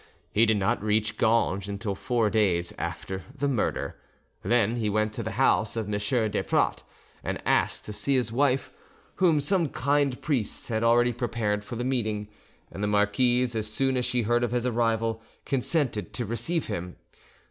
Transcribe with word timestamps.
He 0.31 0.47
did 0.47 0.57
not 0.57 0.81
reach 0.81 1.15
Ganges 1.19 1.69
until 1.69 1.93
four 1.93 2.31
days 2.31 2.73
after 2.79 3.23
the 3.35 3.47
murder, 3.47 3.97
then 4.41 4.77
he 4.77 4.89
went 4.89 5.13
to 5.13 5.21
the 5.21 5.29
house 5.37 5.75
of 5.75 5.85
M. 5.85 5.91
Desprats 5.91 6.83
and 7.23 7.39
asked 7.45 7.85
to 7.85 7.93
see 7.93 8.15
his 8.15 8.31
wife, 8.31 8.71
whom 9.17 9.39
some 9.39 9.69
kind 9.69 10.19
priests 10.19 10.69
had 10.69 10.83
already 10.83 11.13
prepared 11.13 11.63
for 11.63 11.75
the 11.75 11.83
meeting; 11.83 12.29
and 12.71 12.81
the 12.83 12.87
marquise, 12.87 13.53
as 13.55 13.67
soon 13.71 13.95
as 13.95 14.03
she 14.05 14.23
heard 14.23 14.43
of 14.43 14.53
his 14.53 14.65
arrival, 14.65 15.21
consented 15.45 16.13
to 16.13 16.25
receive 16.25 16.65
him. 16.65 16.95